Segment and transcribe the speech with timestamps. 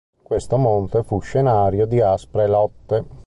[0.23, 3.05] Questo monte fu scenario di aspre lotte.